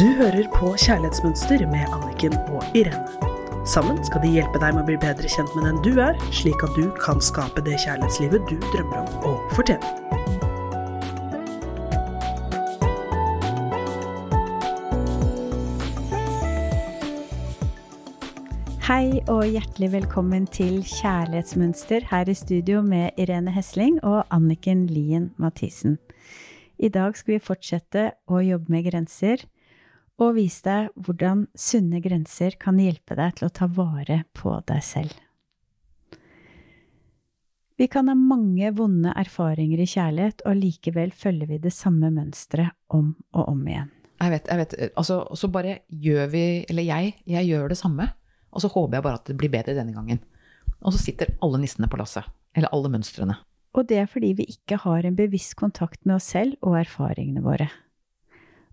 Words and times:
Du 0.00 0.06
hører 0.16 0.46
på 0.54 0.70
Kjærlighetsmønster 0.80 1.66
med 1.68 1.90
Anniken 1.92 2.32
og 2.48 2.62
Irene. 2.78 3.66
Sammen 3.68 3.98
skal 4.06 4.22
de 4.22 4.30
hjelpe 4.32 4.56
deg 4.62 4.72
med 4.72 4.80
å 4.80 4.88
bli 4.88 4.94
bedre 5.02 5.28
kjent 5.28 5.52
med 5.52 5.66
den 5.68 5.80
du 5.84 6.00
er, 6.00 6.16
slik 6.32 6.64
at 6.64 6.72
du 6.72 6.86
kan 7.02 7.20
skape 7.20 7.60
det 7.66 7.76
kjærlighetslivet 7.82 8.46
du 8.48 8.54
drømmer 8.70 9.02
om 9.02 9.28
å 9.28 9.34
fortjene. 9.52 9.84
Hei 18.88 19.20
og 19.28 19.44
hjertelig 19.52 19.92
velkommen 19.98 20.48
til 20.48 20.80
Kjærlighetsmønster 20.80 22.08
her 22.08 22.24
i 22.24 22.40
studio 22.46 22.80
med 22.80 23.20
Irene 23.20 23.52
Hesling 23.52 24.00
og 24.00 24.22
Anniken 24.32 24.88
Lien 24.88 25.34
Mathisen. 25.36 26.00
I 26.80 26.88
dag 26.88 27.20
skal 27.20 27.36
vi 27.36 27.48
fortsette 27.52 28.12
å 28.32 28.40
jobbe 28.40 28.72
med 28.72 28.88
grenser 28.88 29.44
og 30.20 30.36
vise 30.36 30.62
deg 30.66 30.90
hvordan 31.00 31.46
sunne 31.56 32.00
grenser 32.04 32.56
kan 32.60 32.78
hjelpe 32.80 33.16
deg 33.18 33.38
til 33.38 33.48
å 33.48 33.54
ta 33.56 33.68
vare 33.72 34.22
på 34.36 34.54
deg 34.68 34.84
selv. 34.84 35.16
Vi 37.80 37.86
kan 37.88 38.10
ha 38.12 38.14
mange 38.18 38.68
vonde 38.76 39.14
erfaringer 39.16 39.80
i 39.80 39.88
kjærlighet, 39.88 40.42
og 40.44 40.58
likevel 40.58 41.14
følger 41.16 41.48
vi 41.48 41.60
det 41.64 41.72
samme 41.72 42.10
mønsteret 42.12 42.76
om 42.92 43.14
og 43.32 43.46
om 43.48 43.62
igjen. 43.64 43.88
Jeg 44.20 44.34
vet, 44.34 44.50
jeg 44.52 44.60
vet. 44.60 44.74
Altså, 45.00 45.22
så 45.32 45.48
bare 45.48 45.78
gjør 45.88 46.26
vi, 46.28 46.42
eller 46.68 46.84
jeg, 46.84 47.14
jeg 47.24 47.48
gjør 47.48 47.70
det 47.72 47.78
samme. 47.80 48.10
Og 48.52 48.60
så 48.60 48.68
håper 48.68 48.98
jeg 48.98 49.06
bare 49.06 49.20
at 49.22 49.30
det 49.30 49.38
blir 49.40 49.52
bedre 49.54 49.78
denne 49.78 49.96
gangen. 49.96 50.20
Og 50.84 50.92
så 50.92 51.00
sitter 51.00 51.32
alle 51.40 51.62
nissene 51.62 51.88
på 51.88 51.96
lasset. 51.96 52.28
Eller 52.52 52.68
alle 52.76 52.90
mønstrene. 52.92 53.38
Og 53.72 53.86
det 53.88 54.02
er 54.02 54.10
fordi 54.10 54.34
vi 54.42 54.48
ikke 54.50 54.82
har 54.82 55.06
en 55.06 55.16
bevisst 55.16 55.54
kontakt 55.56 56.02
med 56.04 56.18
oss 56.18 56.28
selv 56.34 56.58
og 56.66 56.76
erfaringene 56.82 57.40
våre. 57.44 57.70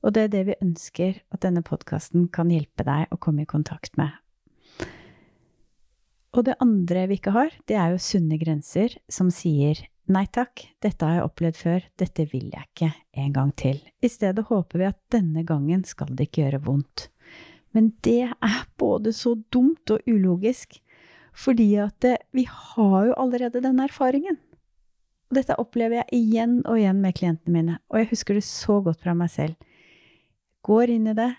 Og 0.07 0.15
det 0.15 0.23
er 0.23 0.31
det 0.31 0.43
vi 0.47 0.61
ønsker 0.63 1.19
at 1.35 1.43
denne 1.43 1.61
podkasten 1.67 2.29
kan 2.31 2.47
hjelpe 2.53 2.85
deg 2.87 3.11
å 3.11 3.19
komme 3.19 3.43
i 3.43 3.49
kontakt 3.49 3.97
med. 3.99 4.15
Og 6.31 6.45
det 6.47 6.55
andre 6.63 7.07
vi 7.09 7.17
ikke 7.17 7.33
har, 7.35 7.51
det 7.67 7.75
er 7.75 7.91
jo 7.91 7.99
sunne 7.99 8.39
grenser 8.39 8.95
som 9.11 9.27
sier 9.33 9.81
nei 10.07 10.23
takk, 10.31 10.63
dette 10.79 11.03
har 11.03 11.17
jeg 11.17 11.27
opplevd 11.27 11.59
før, 11.59 11.85
dette 11.99 12.27
vil 12.31 12.47
jeg 12.53 12.63
ikke 12.69 12.91
en 13.19 13.33
gang 13.35 13.51
til. 13.59 13.81
I 13.99 14.07
stedet 14.11 14.45
håper 14.47 14.79
vi 14.79 14.87
at 14.87 14.99
denne 15.11 15.43
gangen 15.47 15.83
skal 15.87 16.13
det 16.15 16.29
ikke 16.29 16.45
gjøre 16.45 16.63
vondt. 16.69 17.09
Men 17.75 17.91
det 18.05 18.29
er 18.31 18.59
både 18.79 19.11
så 19.11 19.35
dumt 19.51 19.91
og 19.91 20.07
ulogisk, 20.07 20.79
fordi 21.37 21.73
at 21.83 21.97
det, 22.05 22.15
vi 22.31 22.47
har 22.47 23.09
jo 23.09 23.17
allerede 23.19 23.61
den 23.65 23.81
erfaringen. 23.83 24.39
Og 25.27 25.41
dette 25.41 25.57
opplever 25.59 25.99
jeg 25.99 26.21
igjen 26.21 26.61
og 26.63 26.79
igjen 26.79 27.01
med 27.03 27.17
klientene 27.17 27.53
mine, 27.53 27.79
og 27.91 27.99
jeg 27.99 28.11
husker 28.13 28.37
det 28.37 28.45
så 28.47 28.79
godt 28.85 29.03
fra 29.03 29.17
meg 29.17 29.33
selv. 29.33 29.57
Går 30.67 30.91
inn 30.97 31.07
i 31.07 31.15
det 31.15 31.31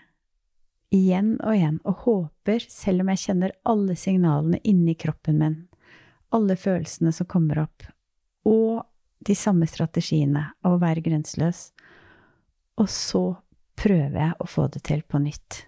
igjen 0.95 1.35
og 1.43 1.53
igjen 1.53 1.77
og 1.85 2.03
håper, 2.05 2.63
selv 2.65 3.03
om 3.03 3.11
jeg 3.13 3.23
kjenner 3.27 3.53
alle 3.69 3.95
signalene 3.99 4.59
inni 4.65 4.95
kroppen 4.97 5.37
min, 5.37 5.57
alle 6.33 6.57
følelsene 6.57 7.13
som 7.13 7.29
kommer 7.29 7.61
opp, 7.65 7.85
og 8.49 8.81
de 9.25 9.35
samme 9.37 9.67
strategiene 9.69 10.47
av 10.65 10.77
å 10.77 10.81
være 10.81 11.03
grenseløs, 11.05 11.69
og 12.79 12.89
så 12.89 13.23
prøver 13.79 14.17
jeg 14.17 14.37
å 14.39 14.47
få 14.49 14.67
det 14.73 14.81
til 14.87 15.03
på 15.05 15.21
nytt. 15.21 15.63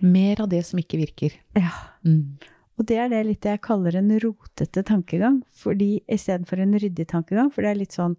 Mer 0.00 0.44
av 0.44 0.50
det 0.52 0.62
som 0.68 0.80
ikke 0.80 1.00
virker. 1.00 1.36
Ja. 1.56 1.72
Mm. 2.06 2.38
Og 2.76 2.84
det 2.88 2.98
er 3.00 3.08
det 3.12 3.22
litt 3.24 3.46
jeg 3.48 3.62
kaller 3.64 3.96
en 3.96 4.12
rotete 4.20 4.84
tankegang, 4.86 5.40
fordi 5.56 5.98
istedenfor 6.12 6.60
en 6.62 6.76
ryddig 6.76 7.08
tankegang, 7.12 7.48
for 7.52 7.64
det 7.64 7.72
er 7.72 7.82
litt 7.84 7.96
sånn 7.96 8.16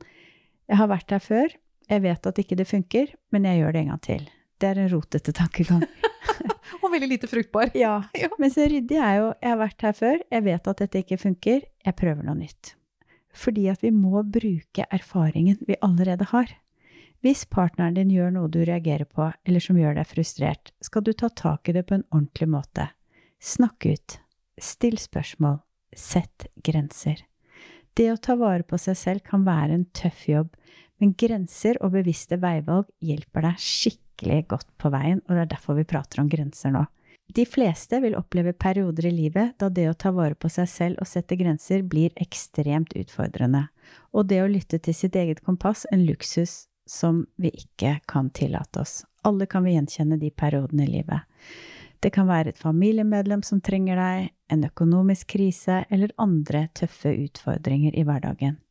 Jeg 0.67 0.81
har 0.81 0.89
vært 0.91 1.13
her 1.13 1.23
før, 1.23 1.53
jeg 1.87 2.03
vet 2.03 2.27
at 2.27 2.39
ikke 2.41 2.57
det 2.59 2.67
funker, 2.67 3.13
men 3.31 3.45
jeg 3.47 3.61
gjør 3.61 3.73
det 3.73 3.81
en 3.81 3.93
gang 3.93 4.01
til. 4.03 4.25
Det 4.57 4.69
er 4.71 4.81
en 4.81 4.91
rotete 4.91 5.33
tankegang. 5.35 5.83
Og 6.81 6.91
veldig 6.91 7.09
lite 7.09 7.29
fruktbar. 7.29 7.71
Ja. 7.77 8.01
ja. 8.21 8.29
Men 8.41 8.53
så 8.53 8.67
ryddig 8.69 8.99
er 8.99 9.19
jo 9.19 9.27
Jeg 9.41 9.51
har 9.51 9.59
vært 9.61 9.85
her 9.85 9.97
før, 9.97 10.21
jeg 10.33 10.45
vet 10.47 10.69
at 10.71 10.83
dette 10.83 11.03
ikke 11.03 11.19
funker, 11.21 11.65
jeg 11.85 11.97
prøver 11.99 12.27
noe 12.27 12.37
nytt. 12.39 12.73
Fordi 13.37 13.67
at 13.69 13.83
vi 13.85 13.91
må 13.93 14.23
bruke 14.23 14.87
erfaringen 14.93 15.59
vi 15.67 15.77
allerede 15.85 16.29
har. 16.31 16.55
Hvis 17.25 17.45
partneren 17.49 17.97
din 17.97 18.11
gjør 18.13 18.33
noe 18.33 18.49
du 18.53 18.59
reagerer 18.65 19.05
på, 19.09 19.29
eller 19.45 19.63
som 19.63 19.77
gjør 19.77 19.97
deg 19.97 20.09
frustrert, 20.09 20.71
skal 20.85 21.05
du 21.05 21.13
ta 21.17 21.29
tak 21.29 21.69
i 21.69 21.73
det 21.77 21.85
på 21.89 21.97
en 21.97 22.05
ordentlig 22.13 22.49
måte. 22.49 22.89
Snakk 23.41 23.85
ut. 23.89 24.19
Still 24.57 24.97
spørsmål. 25.01 25.59
Sett 25.97 26.47
grenser. 26.65 27.23
Det 27.97 28.11
å 28.13 28.19
ta 28.21 28.35
vare 28.37 28.65
på 28.65 28.77
seg 28.81 28.97
selv 28.97 29.25
kan 29.25 29.45
være 29.45 29.73
en 29.73 29.87
tøff 29.97 30.27
jobb, 30.29 30.51
men 31.01 31.15
grenser 31.17 31.79
og 31.81 31.95
bevisste 31.97 32.37
veivalg 32.41 32.89
hjelper 33.01 33.49
deg 33.49 33.61
skikkelig 33.61 34.06
godt 34.47 34.67
på 34.77 34.89
veien, 34.89 35.21
og 35.27 35.35
det 35.35 35.41
er 35.41 35.51
derfor 35.55 35.75
vi 35.75 35.83
prater 35.83 36.21
om 36.21 36.29
grenser 36.29 36.71
nå. 36.71 36.85
De 37.27 37.45
fleste 37.45 37.99
vil 37.99 38.15
oppleve 38.15 38.53
perioder 38.53 39.05
i 39.05 39.11
livet 39.11 39.57
da 39.59 39.67
det 39.69 39.89
å 39.89 39.93
ta 39.93 40.13
vare 40.15 40.35
på 40.35 40.49
seg 40.49 40.67
selv 40.71 41.01
og 41.03 41.07
sette 41.07 41.35
grenser 41.35 41.83
blir 41.83 42.11
ekstremt 42.15 42.95
utfordrende, 42.95 43.67
og 44.15 44.29
det 44.31 44.41
å 44.41 44.47
lytte 44.47 44.79
til 44.79 44.95
sitt 44.95 45.15
eget 45.15 45.43
kompass 45.43 45.85
en 45.91 46.05
luksus 46.07 46.67
som 46.87 47.25
vi 47.35 47.51
ikke 47.51 47.99
kan 48.07 48.29
tillate 48.29 48.79
oss. 48.79 49.03
Alle 49.27 49.45
kan 49.45 49.65
vi 49.67 49.75
gjenkjenne 49.75 50.17
de 50.17 50.31
periodene 50.31 50.85
i 50.87 50.93
livet. 50.99 51.27
Det 51.99 52.13
kan 52.15 52.29
være 52.29 52.53
et 52.53 52.61
familiemedlem 52.61 53.41
som 53.43 53.59
trenger 53.59 53.99
deg, 53.99 54.29
en 54.53 54.63
økonomisk 54.63 55.33
krise 55.33 55.81
eller 55.91 56.13
andre 56.21 56.67
tøffe 56.77 57.11
utfordringer 57.11 57.97
i 57.97 58.05
hverdagen. 58.07 58.61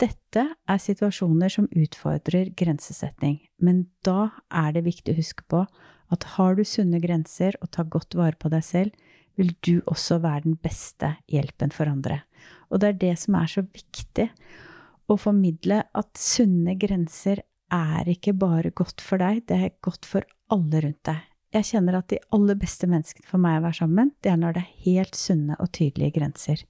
Dette 0.00 0.44
er 0.68 0.80
situasjoner 0.80 1.52
som 1.52 1.68
utfordrer 1.68 2.50
grensesetting, 2.58 3.38
men 3.62 3.86
da 4.06 4.32
er 4.48 4.72
det 4.76 4.86
viktig 4.86 5.14
å 5.14 5.20
huske 5.20 5.46
på 5.50 5.64
at 6.12 6.26
har 6.36 6.56
du 6.56 6.64
sunne 6.66 7.00
grenser 7.00 7.56
og 7.62 7.70
tar 7.74 7.88
godt 7.92 8.16
vare 8.18 8.36
på 8.38 8.50
deg 8.52 8.64
selv, 8.66 8.96
vil 9.38 9.54
du 9.64 9.80
også 9.88 10.18
være 10.20 10.44
den 10.46 10.58
beste 10.60 11.14
hjelpen 11.30 11.72
for 11.72 11.88
andre. 11.88 12.20
Og 12.68 12.82
det 12.82 12.90
er 12.90 13.00
det 13.00 13.14
som 13.22 13.38
er 13.38 13.48
så 13.48 13.64
viktig, 13.64 14.28
å 15.10 15.16
formidle 15.20 15.82
at 15.98 16.10
sunne 16.20 16.76
grenser 16.80 17.42
er 17.72 18.08
ikke 18.08 18.34
bare 18.36 18.72
godt 18.76 19.02
for 19.04 19.20
deg, 19.20 19.42
det 19.48 19.58
er 19.58 19.76
godt 19.84 20.08
for 20.08 20.26
alle 20.52 20.82
rundt 20.84 21.02
deg. 21.08 21.20
Jeg 21.52 21.68
kjenner 21.68 21.98
at 21.98 22.08
de 22.08 22.20
aller 22.32 22.56
beste 22.56 22.88
menneskene 22.88 23.28
for 23.28 23.40
meg 23.40 23.58
å 23.58 23.64
være 23.66 23.80
sammen, 23.82 24.12
det 24.24 24.32
er 24.32 24.38
når 24.40 24.56
det 24.56 24.62
er 24.62 24.84
helt 24.86 25.18
sunne 25.18 25.56
og 25.60 25.72
tydelige 25.76 26.16
grenser. 26.16 26.62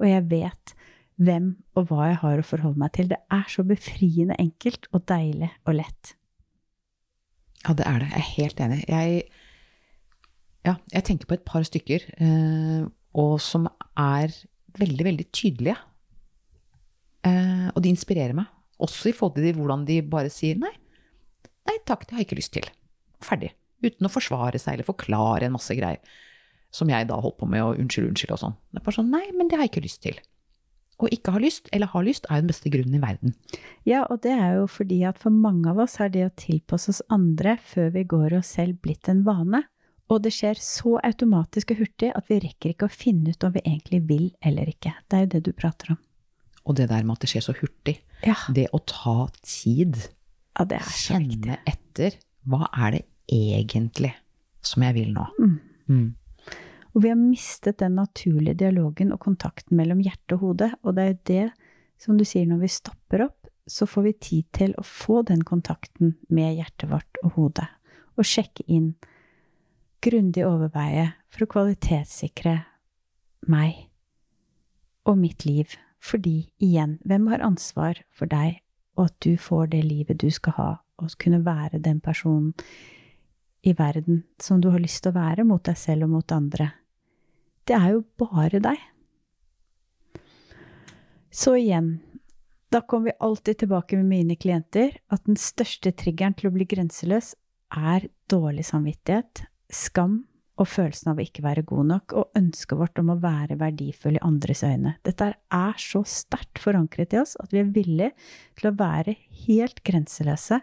Og 0.00 0.06
jeg 0.08 0.24
vet 0.30 0.74
hvem 1.20 1.50
og 1.76 1.90
hva 1.90 2.08
jeg 2.10 2.20
har 2.22 2.40
å 2.40 2.46
forholde 2.46 2.80
meg 2.80 2.94
til. 2.96 3.10
Det 3.12 3.20
er 3.32 3.44
så 3.52 3.64
befriende 3.66 4.38
enkelt 4.40 4.88
og 4.94 5.04
deilig 5.10 5.50
og 5.66 5.76
lett. 5.76 6.14
Ja, 7.66 7.74
det 7.76 7.84
er 7.86 8.00
det. 8.00 8.08
Jeg 8.08 8.22
er 8.22 8.30
helt 8.30 8.62
enig. 8.64 8.80
Jeg, 8.88 9.20
ja, 10.64 10.74
jeg 10.94 11.06
tenker 11.06 11.28
på 11.28 11.36
et 11.36 11.44
par 11.48 11.66
stykker, 11.66 12.06
eh, 12.24 12.88
og 13.20 13.34
som 13.44 13.68
er 14.00 14.32
veldig, 14.80 15.06
veldig 15.10 15.28
tydelige. 15.36 15.76
Eh, 17.28 17.68
og 17.74 17.82
de 17.84 17.92
inspirerer 17.92 18.36
meg. 18.36 18.48
Også 18.80 19.10
i 19.10 19.16
forhold 19.16 19.36
til 19.36 19.58
hvordan 19.58 19.84
de 19.88 20.00
bare 20.08 20.32
sier 20.32 20.56
nei. 20.60 20.72
Nei 21.68 21.76
takk, 21.84 22.06
det 22.06 22.16
har 22.16 22.22
jeg 22.22 22.30
ikke 22.30 22.40
lyst 22.40 22.54
til. 22.56 22.70
Ferdig. 23.20 23.52
Uten 23.84 24.08
å 24.08 24.12
forsvare 24.12 24.60
seg 24.60 24.78
eller 24.78 24.88
forklare 24.88 25.48
en 25.48 25.56
masse 25.56 25.76
greier. 25.76 26.00
Som 26.72 26.88
jeg 26.92 27.08
da 27.10 27.18
holdt 27.20 27.40
på 27.40 27.48
med, 27.50 27.64
og 27.66 27.80
unnskyld, 27.82 28.08
unnskyld 28.12 28.36
og 28.36 28.40
sånn. 28.44 28.58
Det 28.70 28.80
er 28.80 28.86
bare 28.86 28.96
sånn, 28.96 29.12
nei, 29.12 29.24
men 29.36 29.50
det 29.50 29.58
har 29.58 29.66
jeg 29.66 29.74
ikke 29.74 29.88
lyst 29.88 30.04
til. 30.06 30.20
Å 31.00 31.08
ikke 31.08 31.32
ha 31.32 31.40
lyst, 31.40 31.70
eller 31.72 31.88
ha 31.94 32.00
lyst, 32.04 32.26
er 32.28 32.38
jo 32.38 32.44
den 32.44 32.50
beste 32.52 32.70
grunnen 32.72 32.96
i 32.98 33.00
verden. 33.00 33.32
Ja, 33.88 34.02
og 34.12 34.20
det 34.26 34.34
er 34.36 34.58
jo 34.58 34.66
fordi 34.68 34.98
at 35.08 35.20
for 35.22 35.32
mange 35.32 35.70
av 35.72 35.80
oss 35.80 35.96
har 36.00 36.10
det 36.12 36.26
å 36.26 36.32
tilpasse 36.36 36.92
oss 36.92 37.02
andre 37.08 37.54
før 37.56 37.88
vi 37.94 38.02
går 38.04 38.36
oss 38.40 38.52
selv 38.58 38.82
blitt 38.84 39.08
en 39.08 39.22
vane. 39.24 39.62
Og 40.10 40.20
det 40.24 40.32
skjer 40.34 40.58
så 40.60 40.96
automatisk 41.06 41.72
og 41.72 41.80
hurtig 41.84 42.10
at 42.18 42.28
vi 42.28 42.40
rekker 42.42 42.74
ikke 42.74 42.88
å 42.90 42.92
finne 42.92 43.32
ut 43.32 43.46
om 43.46 43.52
vi 43.54 43.62
egentlig 43.62 44.02
vil 44.08 44.26
eller 44.44 44.68
ikke. 44.72 44.92
Det 45.08 45.16
er 45.16 45.24
jo 45.24 45.32
det 45.36 45.42
du 45.46 45.52
prater 45.56 45.94
om. 45.94 46.00
Og 46.66 46.76
det 46.76 46.88
der 46.90 47.06
med 47.06 47.16
at 47.16 47.24
det 47.24 47.30
skjer 47.32 47.46
så 47.46 47.54
hurtig. 47.56 47.96
Ja. 48.26 48.36
Det 48.52 48.66
å 48.76 48.82
ta 48.84 49.28
tid. 49.40 49.96
Ja, 50.58 50.66
det 50.68 50.82
er 50.82 50.88
så 50.90 51.14
Kjenne 51.14 51.56
viktig. 51.56 51.60
etter. 51.72 52.18
Hva 52.50 52.66
er 52.74 52.98
det 52.98 53.04
egentlig 53.32 54.12
som 54.66 54.84
jeg 54.84 54.98
vil 54.98 55.14
nå? 55.14 55.24
Mm. 55.38 55.54
Mm. 55.88 56.08
Og 56.94 57.04
vi 57.04 57.12
har 57.12 57.18
mistet 57.18 57.78
den 57.78 57.94
naturlige 57.98 58.58
dialogen 58.64 59.12
og 59.14 59.20
kontakten 59.22 59.78
mellom 59.78 60.00
hjerte 60.02 60.36
og 60.36 60.44
hode. 60.44 60.70
Og 60.82 60.96
det 60.96 61.02
er 61.02 61.12
jo 61.12 61.20
det, 61.30 61.44
som 62.00 62.16
du 62.18 62.24
sier, 62.26 62.48
når 62.48 62.64
vi 62.64 62.72
stopper 62.72 63.26
opp, 63.28 63.50
så 63.70 63.86
får 63.86 64.06
vi 64.08 64.12
tid 64.26 64.48
til 64.56 64.74
å 64.78 64.86
få 64.86 65.20
den 65.28 65.44
kontakten 65.46 66.16
med 66.32 66.56
hjertet 66.58 66.90
vårt 66.90 67.20
og 67.22 67.36
hodet. 67.36 67.68
Og 68.18 68.26
sjekke 68.26 68.66
inn, 68.66 68.94
grundig 70.02 70.42
overveie 70.48 71.12
for 71.30 71.44
å 71.44 71.50
kvalitetssikre 71.52 72.56
meg 73.52 73.86
og 75.06 75.20
mitt 75.20 75.46
liv. 75.46 75.76
Fordi, 76.00 76.48
igjen, 76.64 76.96
hvem 77.04 77.28
har 77.28 77.44
ansvar 77.44 78.00
for 78.16 78.30
deg, 78.30 78.62
og 78.96 79.10
at 79.10 79.16
du 79.20 79.36
får 79.38 79.70
det 79.74 79.82
livet 79.84 80.20
du 80.22 80.30
skal 80.32 80.56
ha, 80.56 80.70
og 81.00 81.12
kunne 81.20 81.44
være 81.44 81.82
den 81.84 82.00
personen 82.00 82.54
i 83.62 83.74
verden 83.76 84.24
som 84.40 84.60
du 84.60 84.70
har 84.72 84.80
lyst 84.80 85.04
til 85.04 85.12
å 85.12 85.20
være 85.20 85.44
mot 85.44 85.62
deg 85.64 85.76
selv 85.76 86.08
og 86.08 86.16
mot 86.16 86.32
andre? 86.32 86.70
Det 87.70 87.76
er 87.78 87.92
jo 87.94 88.00
bare 88.18 88.58
deg. 88.58 88.80
Så 91.30 91.52
igjen, 91.54 92.00
da 92.74 92.80
kommer 92.82 93.12
vi 93.12 93.20
alltid 93.22 93.60
tilbake 93.60 93.98
med 94.00 94.08
mine 94.10 94.34
klienter, 94.34 94.96
at 95.06 95.22
den 95.28 95.38
største 95.38 95.92
triggeren 95.94 96.34
til 96.34 96.50
å 96.50 96.54
bli 96.56 96.66
grenseløs 96.66 97.36
er 97.78 98.08
dårlig 98.30 98.64
samvittighet, 98.66 99.44
skam 99.70 100.24
og 100.58 100.66
følelsen 100.66 101.12
av 101.12 101.22
å 101.22 101.24
ikke 101.24 101.44
være 101.46 101.64
god 101.70 101.88
nok, 101.92 102.16
og 102.18 102.40
ønsket 102.42 102.82
vårt 102.82 102.98
om 102.98 103.14
å 103.14 103.18
være 103.22 103.60
verdifull 103.62 104.18
i 104.18 104.24
andres 104.26 104.64
øyne. 104.66 104.96
Dette 105.06 105.30
er 105.38 105.78
så 105.78 106.02
sterkt 106.02 106.58
forankret 106.66 107.14
i 107.14 107.22
oss 107.22 107.36
at 107.38 107.54
vi 107.54 107.62
er 107.62 107.70
villige 107.70 108.10
til 108.58 108.72
å 108.72 108.76
være 108.82 109.14
helt 109.46 109.78
grenseløse. 109.86 110.58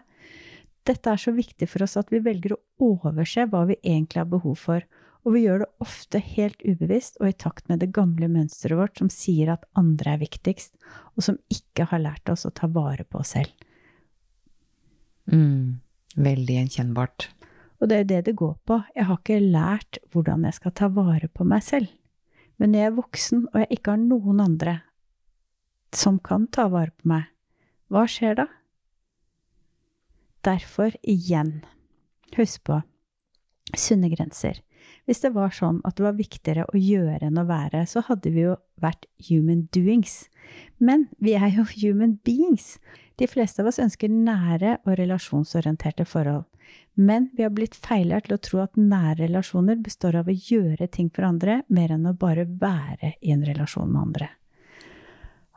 Dette 0.84 1.16
er 1.16 1.24
så 1.24 1.32
viktig 1.32 1.72
for 1.72 1.88
oss 1.88 1.96
at 1.96 2.12
vi 2.12 2.20
velger 2.20 2.58
å 2.58 2.62
overse 2.92 3.48
hva 3.48 3.64
vi 3.72 3.80
egentlig 3.80 4.20
har 4.20 4.32
behov 4.36 4.60
for, 4.60 4.84
og 5.28 5.34
vi 5.34 5.42
gjør 5.44 5.60
det 5.60 5.84
ofte 5.84 6.20
helt 6.24 6.62
ubevisst 6.64 7.18
og 7.20 7.28
i 7.28 7.36
takt 7.36 7.66
med 7.68 7.82
det 7.82 7.90
gamle 7.92 8.30
mønsteret 8.32 8.78
vårt 8.80 9.00
som 9.00 9.10
sier 9.12 9.50
at 9.52 9.66
andre 9.76 10.14
er 10.14 10.22
viktigst, 10.22 10.72
og 11.20 11.26
som 11.26 11.36
ikke 11.52 11.84
har 11.90 12.00
lært 12.00 12.32
oss 12.32 12.46
å 12.48 12.52
ta 12.56 12.64
vare 12.72 13.04
på 13.04 13.20
oss 13.20 13.34
selv. 13.36 13.52
Mm, 15.28 15.84
veldig 16.16 16.56
gjenkjennbart. 16.56 17.28
Og 17.76 17.90
det 17.90 17.98
er 17.98 18.00
jo 18.00 18.10
det 18.14 18.22
det 18.30 18.36
går 18.40 18.54
på. 18.64 18.80
Jeg 18.96 19.08
har 19.10 19.20
ikke 19.20 19.40
lært 19.44 19.98
hvordan 20.14 20.48
jeg 20.48 20.56
skal 20.56 20.74
ta 20.80 20.88
vare 20.96 21.28
på 21.28 21.44
meg 21.44 21.66
selv. 21.66 21.92
Men 22.56 22.72
når 22.72 22.80
jeg 22.80 22.90
er 22.90 22.96
voksen 22.96 23.42
og 23.50 23.58
jeg 23.60 23.76
ikke 23.76 23.92
har 23.92 24.00
noen 24.00 24.40
andre 24.42 24.78
som 25.94 26.16
kan 26.24 26.48
ta 26.48 26.70
vare 26.72 26.94
på 26.96 27.12
meg, 27.12 27.28
hva 27.92 28.06
skjer 28.08 28.40
da? 28.40 28.48
Derfor 30.48 30.96
igjen, 31.04 31.58
husk 32.32 32.64
på 32.64 32.80
sunne 33.76 34.08
grenser. 34.08 34.62
Hvis 35.08 35.22
det 35.24 35.30
var 35.32 35.54
sånn 35.56 35.78
at 35.88 35.96
det 35.96 36.04
var 36.04 36.18
viktigere 36.18 36.66
å 36.68 36.76
gjøre 36.76 37.30
enn 37.30 37.40
å 37.40 37.46
være, 37.48 37.86
så 37.88 38.02
hadde 38.04 38.28
vi 38.34 38.42
jo 38.44 38.58
vært 38.76 39.06
human 39.30 39.62
doings. 39.72 40.26
Men 40.76 41.06
vi 41.16 41.32
er 41.38 41.48
jo 41.54 41.64
human 41.80 42.18
beings. 42.28 42.76
De 43.16 43.26
fleste 43.26 43.64
av 43.64 43.70
oss 43.70 43.80
ønsker 43.80 44.12
nære 44.12 44.76
og 44.84 44.98
relasjonsorienterte 45.00 46.04
forhold. 46.04 46.44
Men 46.98 47.30
vi 47.38 47.46
har 47.46 47.54
blitt 47.56 47.78
feillært 47.78 48.28
til 48.28 48.36
å 48.36 48.42
tro 48.42 48.60
at 48.60 48.76
nære 48.76 49.22
relasjoner 49.22 49.78
består 49.80 50.18
av 50.20 50.28
å 50.28 50.34
gjøre 50.34 50.90
ting 50.92 51.08
for 51.14 51.24
andre, 51.24 51.62
mer 51.72 51.94
enn 51.94 52.04
å 52.10 52.12
bare 52.12 52.44
være 52.44 53.14
i 53.22 53.32
en 53.32 53.46
relasjon 53.48 53.88
med 53.88 54.02
andre. 54.02 54.28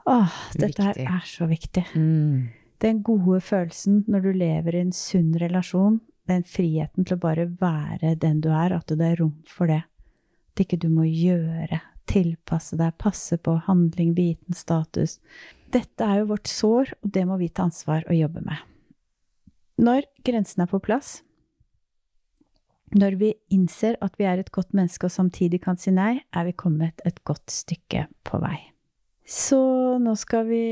Åh, 0.08 0.38
dette 0.58 0.86
her 0.86 1.02
er 1.02 1.26
så 1.28 1.50
viktig. 1.50 1.84
Mm. 1.98 2.54
Den 2.82 3.02
gode 3.06 3.42
følelsen 3.44 4.06
når 4.08 4.24
du 4.24 4.32
lever 4.38 4.78
i 4.78 4.86
en 4.86 4.96
sunn 4.96 5.36
relasjon, 5.42 6.00
den 6.32 6.46
friheten 6.48 7.06
til 7.06 7.18
å 7.18 7.22
bare 7.22 7.48
være 7.62 8.16
den 8.22 8.42
du 8.44 8.50
er, 8.56 8.74
at 8.76 8.92
det 8.92 9.08
er 9.08 9.20
rom 9.22 9.38
for 9.50 9.72
det. 9.72 9.84
At 10.52 10.64
ikke 10.64 10.80
du 10.82 10.90
må 10.92 11.06
gjøre, 11.08 11.82
tilpasse 12.12 12.80
deg, 12.80 12.98
passe 13.00 13.38
på 13.40 13.56
handling, 13.68 14.14
viten, 14.18 14.56
status. 14.58 15.20
Dette 15.72 16.06
er 16.06 16.22
jo 16.22 16.32
vårt 16.34 16.52
sår, 16.52 16.96
og 17.04 17.14
det 17.16 17.26
må 17.28 17.38
vi 17.40 17.52
ta 17.52 17.68
ansvar 17.70 18.04
og 18.08 18.18
jobbe 18.18 18.44
med. 18.48 18.64
Når 19.82 20.08
grensen 20.28 20.66
er 20.66 20.70
på 20.70 20.82
plass, 20.84 21.22
når 22.92 23.16
vi 23.22 23.30
innser 23.56 23.96
at 24.04 24.18
vi 24.20 24.28
er 24.28 24.42
et 24.42 24.52
godt 24.52 24.74
menneske 24.76 25.08
og 25.08 25.14
samtidig 25.14 25.62
kan 25.64 25.80
si 25.80 25.94
nei, 25.96 26.20
er 26.36 26.48
vi 26.50 26.58
kommet 26.58 27.00
et 27.08 27.24
godt 27.28 27.54
stykke 27.54 28.10
på 28.28 28.42
vei. 28.44 28.58
Så 29.28 29.62
nå 30.02 30.14
skal 30.20 30.48
vi 30.50 30.64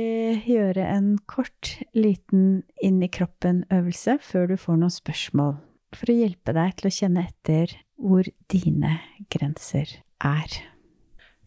gjøre 0.49 0.83
en 0.89 1.13
kort, 1.29 1.77
liten 1.95 2.63
inn 2.83 2.99
i 3.03 3.11
kroppen-øvelse 3.11 4.17
før 4.25 4.49
du 4.51 4.55
får 4.59 4.79
noen 4.81 4.93
spørsmål, 4.93 5.53
for 5.95 6.11
å 6.11 6.17
hjelpe 6.17 6.55
deg 6.57 6.73
til 6.79 6.89
å 6.89 6.95
kjenne 6.95 7.25
etter 7.29 7.75
hvor 7.99 8.27
dine 8.51 8.97
grenser 9.31 9.99
er. 10.25 10.57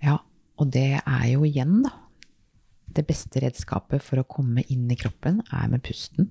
Ja, 0.02 0.20
og 0.58 0.72
det 0.74 1.00
er 1.00 1.26
jo 1.32 1.44
igjen, 1.48 1.82
da. 1.86 1.96
Det 2.92 3.06
beste 3.08 3.40
redskapet 3.40 4.04
for 4.04 4.20
å 4.20 4.28
komme 4.28 4.64
inn 4.68 4.90
i 4.92 4.98
kroppen 5.00 5.40
er 5.48 5.68
med 5.72 5.80
pusten. 5.86 6.28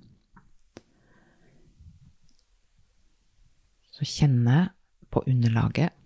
Så 3.91 4.06
kjenne 4.07 4.69
på 5.12 5.23
underlaget 5.27 5.97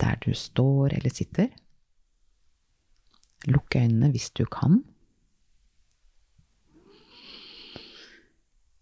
der 0.00 0.18
du 0.24 0.32
står 0.34 0.96
eller 0.98 1.14
sitter. 1.14 1.50
Lukk 3.48 3.76
øynene 3.76 4.10
hvis 4.10 4.30
du 4.30 4.44
kan. 4.44 4.82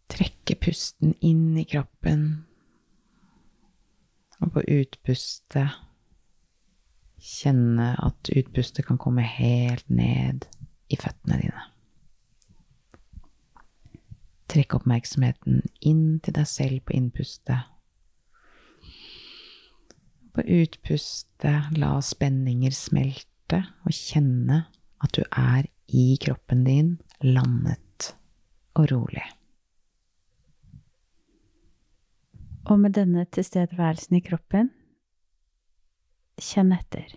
Trekke 0.08 0.56
pusten 0.58 1.14
inn 1.20 1.58
i 1.58 1.66
kroppen. 1.68 2.24
Og 4.40 4.52
på 4.54 4.62
utpustet 4.62 5.78
kjenne 7.18 7.92
at 7.98 8.30
utpustet 8.36 8.86
kan 8.86 8.98
komme 8.98 9.22
helt 9.26 9.90
ned 9.90 10.46
i 10.90 10.96
føttene 10.96 11.40
dine. 11.42 11.64
Trekk 14.48 14.78
oppmerksomheten 14.78 15.64
inn 15.84 16.20
til 16.24 16.36
deg 16.38 16.46
selv 16.48 16.80
på 16.86 16.94
innpustet. 16.96 17.66
På 20.32 20.44
utpustet 20.46 21.74
la 21.76 21.98
spenninger 22.04 22.72
smelte, 22.72 23.26
og 23.56 23.94
kjenne 23.94 24.66
at 25.00 25.14
du 25.16 25.22
er 25.30 25.68
i 25.88 26.18
kroppen 26.20 26.64
din, 26.66 26.98
landet 27.24 28.12
og 28.76 28.90
rolig. 28.92 29.24
Og 32.68 32.80
med 32.80 32.98
denne 32.98 33.24
tilstedeværelsen 33.24 34.18
i 34.18 34.20
kroppen, 34.20 34.68
kjenn 36.38 36.74
etter. 36.76 37.08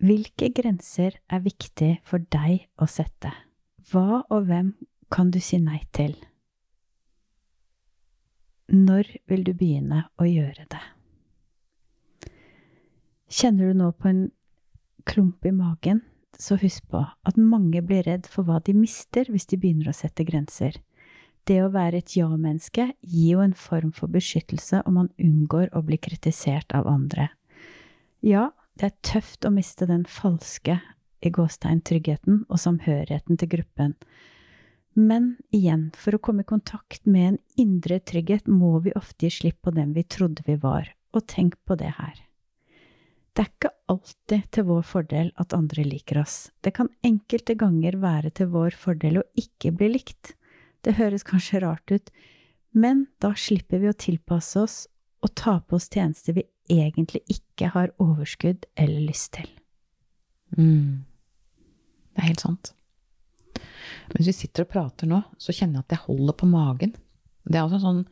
Hvilke 0.00 0.48
grenser 0.56 1.18
er 1.28 1.44
viktig 1.44 1.98
for 2.08 2.24
deg 2.32 2.64
å 2.80 2.88
sette? 2.90 3.30
Hva 3.90 4.24
og 4.32 4.48
hvem 4.48 4.72
kan 5.12 5.30
du 5.30 5.38
si 5.44 5.60
nei 5.60 5.82
til? 5.92 6.16
Når 8.72 9.12
vil 9.28 9.44
du 9.44 9.52
begynne 9.52 10.06
å 10.16 10.26
gjøre 10.26 10.64
det? 10.72 10.82
Kjenner 13.28 13.70
du 13.70 13.78
nå 13.82 13.90
på 13.92 14.08
en 14.08 14.24
klump 15.06 15.46
i 15.46 15.52
magen, 15.54 16.02
så 16.38 16.56
husk 16.58 16.88
på 16.90 17.02
at 17.04 17.38
mange 17.38 17.82
blir 17.86 18.04
redd 18.06 18.26
for 18.30 18.46
hva 18.46 18.58
de 18.64 18.74
mister 18.76 19.28
hvis 19.30 19.46
de 19.50 19.58
begynner 19.60 19.92
å 19.92 19.96
sette 19.96 20.26
grenser. 20.26 20.80
Det 21.44 21.60
å 21.60 21.70
være 21.72 22.00
et 22.00 22.14
ja-menneske 22.16 22.88
gir 23.04 23.36
jo 23.36 23.44
en 23.44 23.54
form 23.56 23.92
for 23.92 24.10
beskyttelse 24.12 24.80
om 24.88 24.98
man 25.02 25.10
unngår 25.20 25.68
å 25.76 25.84
bli 25.84 25.98
kritisert 26.00 26.72
av 26.74 26.88
andre. 26.88 27.28
Ja, 28.24 28.50
det 28.80 28.88
er 28.88 29.00
tøft 29.04 29.44
å 29.44 29.52
miste 29.52 29.86
den 29.86 30.06
falske 30.08 30.80
i 31.24 31.32
gåstegn 31.32 31.82
tryggheten 31.84 32.44
og 32.48 32.60
samhørigheten 32.60 33.38
til 33.40 33.52
gruppen. 33.58 33.94
Men 34.94 35.34
igjen, 35.54 35.88
for 35.98 36.16
å 36.16 36.22
komme 36.22 36.44
i 36.44 36.48
kontakt 36.48 37.04
med 37.04 37.28
en 37.28 37.38
indre 37.60 37.98
trygghet 38.00 38.48
må 38.48 38.78
vi 38.84 38.94
ofte 38.96 39.26
gi 39.26 39.40
slipp 39.40 39.60
på 39.66 39.74
den 39.74 39.92
vi 39.96 40.06
trodde 40.06 40.44
vi 40.46 40.56
var, 40.62 40.88
og 41.12 41.26
tenk 41.30 41.58
på 41.66 41.76
det 41.78 41.92
her. 41.98 42.14
Det 43.34 43.42
er 43.42 43.50
ikke 43.50 43.72
alltid 43.90 44.44
til 44.54 44.66
vår 44.68 44.84
fordel 44.86 45.30
at 45.42 45.54
andre 45.56 45.82
liker 45.82 46.20
oss. 46.20 46.36
Det 46.62 46.70
kan 46.76 46.90
enkelte 47.02 47.56
ganger 47.58 47.98
være 47.98 48.30
til 48.38 48.52
vår 48.52 48.76
fordel 48.78 49.18
å 49.20 49.28
ikke 49.40 49.72
bli 49.74 49.88
likt. 49.96 50.36
Det 50.86 50.94
høres 51.00 51.26
kanskje 51.26 51.64
rart 51.64 51.90
ut, 51.90 52.12
men 52.78 53.08
da 53.22 53.32
slipper 53.38 53.82
vi 53.82 53.90
å 53.90 53.96
tilpasse 53.98 54.60
oss 54.62 54.76
og 55.24 55.32
ta 55.38 55.56
på 55.64 55.78
oss 55.80 55.88
tjenester 55.90 56.36
vi 56.36 56.44
egentlig 56.70 57.24
ikke 57.32 57.72
har 57.74 57.92
overskudd 58.02 58.68
eller 58.78 59.02
lyst 59.08 59.32
til. 59.38 59.48
Mm. 60.54 61.02
Det 62.14 62.22
er 62.22 62.30
helt 62.30 62.44
sant. 62.44 62.70
Mens 64.12 64.28
vi 64.28 64.36
sitter 64.36 64.66
og 64.66 64.70
prater 64.70 65.10
nå, 65.10 65.22
så 65.40 65.54
kjenner 65.54 65.80
jeg 65.80 65.86
at 65.88 65.96
jeg 65.96 66.04
holder 66.06 66.38
på 66.38 66.48
magen. 66.50 66.94
Det 67.44 67.58
er 67.58 67.64
også 67.64 67.80
en 67.80 67.86
sånn 67.88 68.04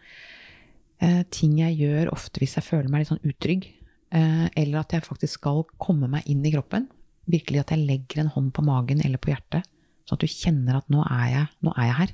eh, 1.05 1.23
ting 1.31 1.55
jeg 1.61 1.79
gjør 1.79 2.11
ofte 2.17 2.43
hvis 2.43 2.57
jeg 2.59 2.67
føler 2.67 2.91
meg 2.91 3.05
litt 3.05 3.13
sånn 3.13 3.23
utrygg. 3.29 3.69
Eh, 4.13 4.49
eller 4.61 4.83
at 4.83 4.93
jeg 4.93 5.07
faktisk 5.07 5.41
skal 5.41 5.63
komme 5.81 6.11
meg 6.13 6.27
inn 6.29 6.45
i 6.45 6.53
kroppen. 6.53 6.89
Virkelig 7.33 7.63
at 7.63 7.73
jeg 7.73 7.87
legger 7.87 8.23
en 8.23 8.33
hånd 8.35 8.51
på 8.53 8.65
magen 8.67 9.01
eller 9.01 9.21
på 9.23 9.33
hjertet, 9.33 9.65
sånn 10.05 10.19
at 10.19 10.25
du 10.25 10.29
kjenner 10.29 10.81
at 10.81 10.91
nå 10.93 11.05
er 11.07 11.29
jeg, 11.31 11.47
nå 11.65 11.73
er 11.77 11.89
jeg 11.89 11.99
her. 12.01 12.13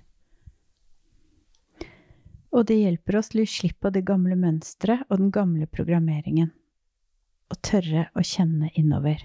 Og 2.55 2.69
det 2.69 2.78
hjelper 2.78 3.19
oss 3.19 3.33
å 3.35 3.40
gi 3.40 3.49
slipp 3.50 3.81
på 3.85 3.90
det 3.93 4.05
gamle 4.09 4.37
mønsteret 4.38 5.09
og 5.09 5.19
den 5.21 5.33
gamle 5.35 5.67
programmeringen. 5.69 6.52
Og 7.49 7.61
tørre 7.64 8.07
å 8.17 8.25
kjenne 8.25 8.71
innover. 8.78 9.25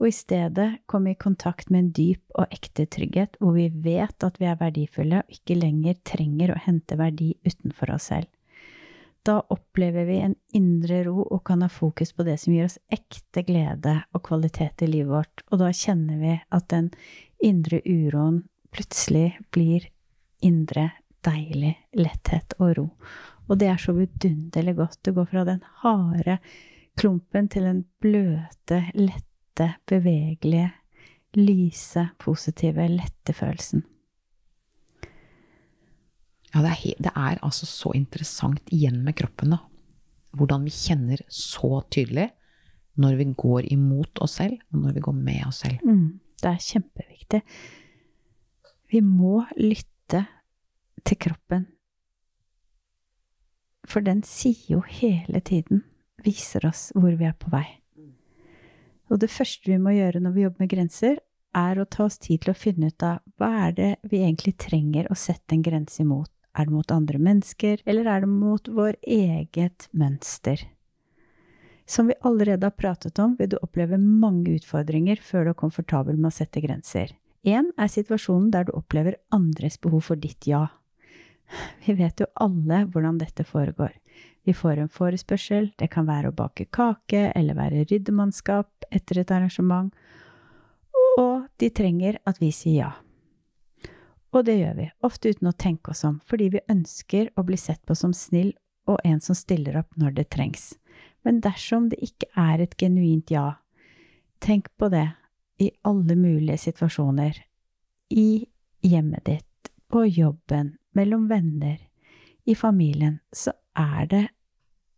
Og 0.00 0.08
i 0.08 0.14
stedet 0.14 0.68
komme 0.90 1.12
i 1.12 1.18
kontakt 1.18 1.70
med 1.70 1.80
en 1.80 1.92
dyp 1.96 2.38
og 2.38 2.52
ekte 2.54 2.86
trygghet, 2.90 3.36
hvor 3.40 3.56
vi 3.56 3.68
vet 3.68 4.26
at 4.26 4.40
vi 4.40 4.48
er 4.50 4.60
verdifulle 4.60 5.22
og 5.22 5.36
ikke 5.36 5.58
lenger 5.58 6.00
trenger 6.06 6.54
å 6.54 6.62
hente 6.66 6.98
verdi 7.00 7.34
utenfor 7.46 7.94
oss 7.94 8.10
selv. 8.12 8.28
Da 9.24 9.38
opplever 9.40 10.04
vi 10.04 10.18
en 10.20 10.34
indre 10.52 10.98
ro 11.06 11.22
og 11.22 11.46
kan 11.48 11.62
ha 11.64 11.70
fokus 11.72 12.12
på 12.12 12.26
det 12.26 12.36
som 12.42 12.52
gir 12.52 12.66
oss 12.66 12.76
ekte 12.92 13.44
glede 13.46 13.94
og 14.12 14.20
kvalitet 14.26 14.84
i 14.84 14.88
livet 14.90 15.12
vårt, 15.14 15.44
og 15.48 15.62
da 15.62 15.70
kjenner 15.72 16.18
vi 16.20 16.34
at 16.36 16.66
den 16.72 16.90
indre 17.44 17.80
uroen 17.88 18.42
plutselig 18.74 19.38
blir 19.54 19.86
indre 20.44 20.90
deilig 21.24 21.72
letthet 21.96 22.52
og 22.58 22.74
ro. 22.76 22.86
Og 23.48 23.60
det 23.60 23.70
er 23.72 23.80
så 23.80 23.94
vidunderlig 23.96 24.76
godt. 24.76 25.00
Du 25.04 25.14
går 25.16 25.30
fra 25.32 25.44
den 25.48 25.64
harde 25.80 26.38
klumpen 27.00 27.48
til 27.48 27.64
den 27.68 27.82
bløte, 28.04 28.82
lette, 28.92 29.70
bevegelige, 29.88 30.70
lyse, 31.40 32.08
positive, 32.20 32.88
lette 32.92 33.32
følelsen. 33.32 33.84
Ja, 36.54 36.62
det 36.62 36.70
er, 36.70 37.02
det 37.02 37.12
er, 37.12 37.38
altså 37.42 37.66
så 37.66 37.90
interessant 37.98 38.68
igjen 38.72 39.00
med 39.04 39.16
kroppen, 39.18 39.56
da. 39.56 39.58
hvordan 40.38 40.66
vi 40.66 40.70
kjenner 40.74 41.22
så 41.28 41.80
tydelig 41.90 42.28
når 42.94 43.16
vi 43.18 43.26
går 43.34 43.66
imot 43.74 44.20
oss 44.22 44.38
selv, 44.38 44.60
og 44.70 44.84
når 44.84 44.94
vi 44.94 45.02
går 45.02 45.16
med 45.18 45.40
oss 45.48 45.64
selv. 45.64 45.82
Mm, 45.82 46.20
det 46.42 46.50
er 46.50 46.62
kjempeviktig. 46.62 47.40
Vi 48.94 49.00
må 49.02 49.42
lytte 49.58 50.20
til 51.02 51.18
kroppen. 51.26 51.66
For 53.84 54.04
den 54.04 54.22
sier 54.24 54.76
jo 54.76 54.84
hele 54.86 55.42
tiden, 55.44 55.82
viser 56.24 56.64
oss 56.70 56.88
hvor 56.94 57.18
vi 57.18 57.26
er 57.26 57.34
på 57.36 57.50
vei. 57.52 57.66
Og 59.12 59.20
det 59.20 59.32
første 59.32 59.68
vi 59.68 59.80
må 59.82 59.92
gjøre 59.94 60.22
når 60.22 60.36
vi 60.36 60.46
jobber 60.46 60.64
med 60.64 60.70
grenser, 60.72 61.18
er 61.54 61.78
å 61.78 61.86
ta 61.86 62.06
oss 62.08 62.16
tid 62.18 62.42
til 62.42 62.54
å 62.54 62.58
finne 62.58 62.90
ut 62.90 63.04
av 63.06 63.20
hva 63.38 63.50
er 63.68 63.74
det 63.76 63.90
vi 64.10 64.22
egentlig 64.24 64.56
trenger 64.58 65.10
å 65.10 65.18
sette 65.18 65.54
en 65.54 65.62
grense 65.62 66.00
imot. 66.02 66.33
Er 66.54 66.68
det 66.68 66.74
mot 66.74 66.90
andre 66.94 67.18
mennesker, 67.18 67.80
eller 67.84 68.06
er 68.06 68.22
det 68.22 68.30
mot 68.30 68.68
vår 68.68 68.94
eget 69.02 69.88
mønster? 69.90 70.60
Som 71.86 72.06
vi 72.08 72.14
allerede 72.20 72.66
har 72.66 72.78
pratet 72.78 73.18
om, 73.18 73.34
vil 73.38 73.50
du 73.52 73.58
oppleve 73.60 73.98
mange 73.98 74.54
utfordringer 74.54 75.20
før 75.20 75.44
du 75.44 75.52
er 75.52 75.60
komfortabel 75.60 76.16
med 76.16 76.30
å 76.30 76.36
sette 76.38 76.62
grenser. 76.64 77.12
Én 77.44 77.72
er 77.76 77.90
situasjonen 77.92 78.48
der 78.54 78.64
du 78.64 78.72
opplever 78.72 79.18
andres 79.34 79.76
behov 79.82 80.06
for 80.06 80.16
ditt 80.16 80.46
ja. 80.48 80.68
Vi 81.84 81.92
vet 81.98 82.22
jo 82.22 82.30
alle 82.40 82.84
hvordan 82.88 83.18
dette 83.20 83.44
foregår. 83.44 83.92
Vi 84.44 84.54
får 84.56 84.80
en 84.80 84.92
forespørsel, 84.92 85.72
det 85.76 85.90
kan 85.92 86.08
være 86.08 86.30
å 86.30 86.36
bake 86.36 86.68
kake 86.72 87.30
eller 87.34 87.56
være 87.58 87.84
ryddemannskap 87.90 88.88
etter 88.92 89.20
et 89.20 89.32
arrangement, 89.32 89.92
og 91.18 91.48
de 91.60 91.70
trenger 91.70 92.20
at 92.28 92.40
vi 92.40 92.52
sier 92.52 92.80
ja. 92.80 92.92
Og 94.34 94.42
det 94.48 94.56
gjør 94.58 94.74
vi, 94.80 94.88
ofte 95.06 95.30
uten 95.30 95.48
å 95.50 95.54
tenke 95.54 95.92
oss 95.92 96.02
om, 96.06 96.18
fordi 96.26 96.50
vi 96.56 96.64
ønsker 96.70 97.30
å 97.38 97.44
bli 97.46 97.58
sett 97.60 97.82
på 97.86 97.94
som 97.98 98.12
snill 98.16 98.50
og 98.90 98.98
en 99.06 99.20
som 99.22 99.36
stiller 99.38 99.78
opp 99.78 99.94
når 100.00 100.16
det 100.18 100.28
trengs. 100.34 100.72
Men 101.24 101.38
dersom 101.44 101.88
det 101.92 102.00
ikke 102.04 102.28
er 102.36 102.64
et 102.64 102.74
genuint 102.80 103.30
ja, 103.32 103.60
tenk 104.42 104.68
på 104.76 104.90
det 104.92 105.06
i 105.62 105.70
alle 105.86 106.16
mulige 106.18 106.58
situasjoner. 106.66 107.38
I 108.10 108.44
hjemmet 108.84 109.24
ditt, 109.30 109.70
på 109.88 110.04
jobben, 110.10 110.74
mellom 110.98 111.28
venner, 111.30 111.78
i 112.44 112.54
familien, 112.58 113.20
så 113.32 113.54
er 113.78 114.10
det 114.10 114.24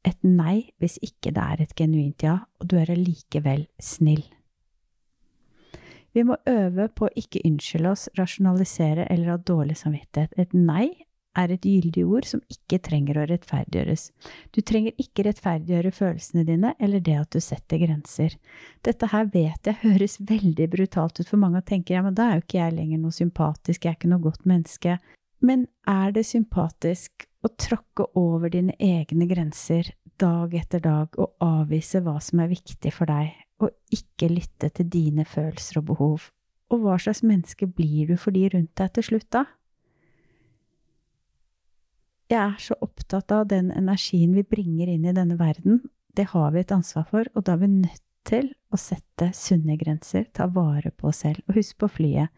et 0.07 0.25
nei 0.27 0.73
hvis 0.81 0.97
ikke 1.05 1.33
det 1.37 1.45
er 1.45 1.63
et 1.63 1.77
genuint 1.79 2.25
ja, 2.25 2.41
og 2.59 2.73
du 2.73 2.79
er 2.81 2.91
allikevel 2.95 3.67
snill. 3.83 4.25
Vi 6.17 6.25
må 6.25 6.39
øve 6.49 6.89
på 6.97 7.07
å 7.07 7.13
ikke 7.21 7.43
unnskylde 7.45 7.91
oss, 7.93 8.07
rasjonalisere 8.17 9.05
eller 9.13 9.35
ha 9.35 9.37
dårlig 9.37 9.77
samvittighet. 9.83 10.33
Et 10.41 10.55
nei 10.57 10.87
er 11.37 11.53
et 11.53 11.67
gyldig 11.69 12.07
ord 12.09 12.25
som 12.25 12.41
ikke 12.49 12.79
trenger 12.87 13.19
å 13.21 13.27
rettferdiggjøres. 13.29 14.07
Du 14.57 14.63
trenger 14.65 14.97
ikke 15.03 15.27
rettferdiggjøre 15.27 15.93
følelsene 15.93 16.47
dine 16.49 16.73
eller 16.81 17.05
det 17.05 17.19
at 17.21 17.37
du 17.37 17.43
setter 17.45 17.83
grenser. 17.83 18.39
Dette 18.87 19.11
her 19.13 19.29
vet 19.35 19.69
jeg 19.69 19.83
høres 19.83 20.17
veldig 20.25 20.71
brutalt 20.73 21.21
ut 21.21 21.29
for 21.29 21.43
mange 21.43 21.61
og 21.61 21.69
tenker 21.69 21.99
ja, 21.99 22.05
men 22.07 22.17
da 22.17 22.31
er 22.31 22.41
jo 22.41 22.47
ikke 22.47 22.63
jeg 22.63 22.79
lenger 22.79 23.03
noe 23.03 23.19
sympatisk, 23.19 23.85
jeg 23.85 23.93
er 23.93 24.01
ikke 24.01 24.13
noe 24.15 24.25
godt 24.25 24.49
menneske. 24.49 24.99
Men 25.45 25.69
er 25.85 26.17
det 26.17 26.25
sympatisk 26.25 27.29
å 27.45 27.53
tråkke 27.61 28.09
over 28.17 28.57
dine 28.57 28.73
egne 28.81 29.29
grenser 29.29 29.93
dag 30.17 30.55
etter 30.57 30.81
dag 30.81 31.21
og 31.21 31.37
avvise 31.45 32.01
hva 32.01 32.17
som 32.25 32.41
er 32.41 32.55
viktig 32.57 32.95
for 32.97 33.13
deg, 33.13 33.35
og 33.63 33.73
ikke 33.95 34.29
lytte 34.31 34.71
til 34.77 34.89
dine 34.93 35.25
følelser 35.25 35.81
og 35.81 35.87
behov. 35.93 36.31
Og 36.73 36.83
hva 36.83 36.97
slags 37.01 37.23
menneske 37.23 37.69
blir 37.71 38.11
du 38.11 38.17
for 38.21 38.35
de 38.35 38.49
rundt 38.53 38.75
deg 38.79 38.93
til 38.97 39.09
slutt, 39.11 39.29
da? 39.33 39.45
Jeg 42.27 42.41
er 42.43 42.57
så 42.59 42.75
opptatt 42.83 43.31
av 43.31 43.47
den 43.53 43.71
energien 43.71 44.35
vi 44.35 44.43
bringer 44.43 44.91
inn 44.91 45.07
i 45.07 45.15
denne 45.15 45.39
verden. 45.39 45.85
Det 46.17 46.33
har 46.33 46.51
vi 46.53 46.65
et 46.65 46.75
ansvar 46.75 47.07
for, 47.07 47.29
og 47.35 47.47
da 47.47 47.55
er 47.55 47.63
vi 47.63 47.71
nødt 47.71 48.03
til 48.27 48.49
å 48.75 48.79
sette 48.81 49.31
sunne 49.37 49.77
grenser, 49.79 50.27
ta 50.35 50.49
vare 50.51 50.91
på 50.91 51.13
oss 51.13 51.23
selv. 51.23 51.45
Og 51.47 51.61
husk 51.61 51.79
på 51.79 51.91
flyet. 52.01 52.35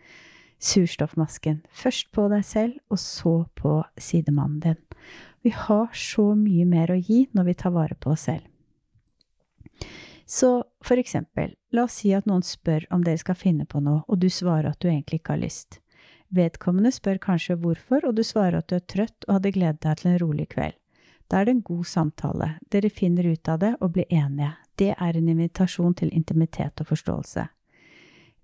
Surstoffmasken. 0.60 1.62
Først 1.72 2.10
på 2.12 2.26
deg 2.28 2.44
selv, 2.44 2.76
og 2.92 3.00
så 3.00 3.34
på 3.56 3.78
sidemannen 3.96 4.60
din. 4.66 4.82
Vi 5.46 5.54
har 5.54 5.88
så 5.96 6.32
mye 6.36 6.66
mer 6.68 6.92
å 6.92 6.98
gi 6.98 7.22
når 7.32 7.48
vi 7.48 7.58
tar 7.62 7.72
vare 7.72 7.96
på 7.96 8.12
oss 8.12 8.26
selv. 8.28 8.44
Så 10.28 10.64
for 10.84 11.00
eksempel, 11.00 11.54
la 11.72 11.86
oss 11.88 12.02
si 12.02 12.10
at 12.12 12.26
noen 12.28 12.44
spør 12.44 12.84
om 12.92 13.04
dere 13.04 13.20
skal 13.20 13.38
finne 13.38 13.64
på 13.64 13.80
noe, 13.80 14.02
og 14.04 14.20
du 14.20 14.28
svarer 14.28 14.68
at 14.68 14.80
du 14.82 14.90
egentlig 14.90 15.22
ikke 15.22 15.38
har 15.38 15.40
lyst. 15.40 15.78
Vedkommende 16.28 16.92
spør 16.92 17.16
kanskje 17.22 17.56
hvorfor, 17.56 18.04
og 18.04 18.18
du 18.18 18.20
svarer 18.26 18.58
at 18.60 18.68
du 18.68 18.76
er 18.76 18.84
trøtt 18.84 19.24
og 19.24 19.38
hadde 19.38 19.54
gledet 19.54 19.80
deg 19.86 20.00
til 20.00 20.10
en 20.10 20.18
rolig 20.20 20.48
kveld. 20.52 20.76
Da 21.28 21.40
er 21.40 21.48
det 21.48 21.54
en 21.56 21.64
god 21.64 21.86
samtale, 21.88 22.48
dere 22.72 22.90
finner 22.92 23.24
ut 23.28 23.48
av 23.48 23.62
det 23.62 23.70
og 23.80 23.94
blir 23.94 24.08
enige. 24.12 24.50
Det 24.76 24.90
er 24.92 25.16
en 25.16 25.30
invitasjon 25.32 25.96
til 25.96 26.12
intimitet 26.16 26.80
og 26.80 26.90
forståelse. 26.92 27.46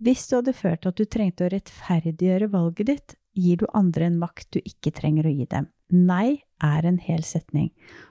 Hvis 0.05 0.25
du 0.29 0.35
hadde 0.39 0.57
følt 0.57 0.89
at 0.89 0.97
du 0.97 1.05
trengte 1.05 1.47
å 1.47 1.53
rettferdiggjøre 1.53 2.49
valget 2.53 2.89
ditt, 2.89 3.17
gir 3.37 3.61
du 3.61 3.67
andre 3.77 4.09
en 4.09 4.19
makt 4.21 4.57
du 4.57 4.61
ikke 4.65 4.93
trenger 4.97 5.29
å 5.29 5.33
gi 5.33 5.47
dem. 5.51 5.69
Nei 5.93 6.41
er 6.65 6.89
en 6.89 6.99
hel 6.99 7.23
setning. 7.25 7.71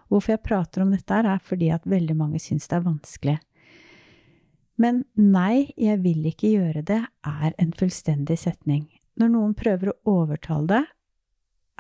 Hvorfor 0.09 0.35
jeg 0.35 0.45
prater 0.45 0.85
om 0.85 0.93
dette, 0.93 1.17
er 1.17 1.41
fordi 1.41 1.71
at 1.73 1.89
veldig 1.89 2.15
mange 2.17 2.41
syns 2.41 2.69
det 2.69 2.77
er 2.77 2.85
vanskelig. 2.85 3.37
Men 4.83 5.05
nei, 5.15 5.71
jeg 5.79 6.01
vil 6.03 6.25
ikke 6.27 6.49
gjøre 6.57 6.81
det, 6.83 6.99
er 7.23 7.53
en 7.61 7.71
fullstendig 7.77 8.35
setning. 8.41 8.89
Når 9.19 9.31
noen 9.31 9.53
prøver 9.55 9.93
å 9.93 10.17
overtale 10.17 10.67
deg, 10.71 10.89